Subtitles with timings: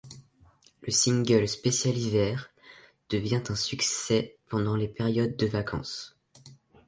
[0.81, 2.49] Le single spécial hiver
[3.11, 6.17] devient un succès pendant les périodes de vacances.